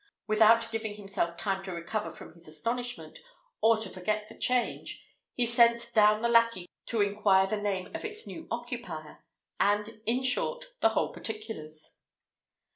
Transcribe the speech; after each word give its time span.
Without 0.25 0.71
giving 0.71 0.95
himself 0.95 1.37
time 1.37 1.63
to 1.63 1.71
recover 1.71 2.09
from 2.09 2.33
his 2.33 2.47
astonishment, 2.47 3.19
or 3.61 3.77
to 3.77 3.87
forget 3.87 4.27
the 4.29 4.35
change, 4.35 5.05
he 5.35 5.45
sent 5.45 5.91
down 5.93 6.23
the 6.23 6.27
lackey 6.27 6.67
to 6.87 7.01
inquire 7.01 7.45
the 7.45 7.55
name 7.61 7.91
of 7.93 8.03
its 8.03 8.25
new 8.25 8.47
occupier, 8.49 9.23
and, 9.59 10.01
in 10.07 10.23
short, 10.23 10.65
the 10.79 10.89
whole 10.89 11.13
particulars. 11.13 11.97